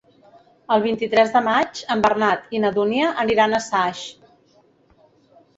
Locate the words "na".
2.65-2.71